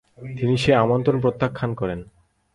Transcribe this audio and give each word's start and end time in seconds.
তিনি 0.37 0.55
সেই 0.57 0.75
আমন্ত্রণ 0.75 1.17
প্রত্যাখান 1.21 1.69
করেন। 1.73 1.99